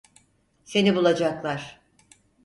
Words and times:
Seni 0.65 0.95
bulacaklar. 0.95 1.81